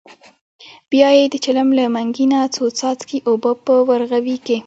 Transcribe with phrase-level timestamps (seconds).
[0.91, 4.57] بیا یې د چلم له منګي نه څو څاڅکي اوبه په ورغوي کې.